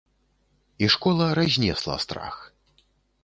[0.85, 2.35] І школа разнесла страх.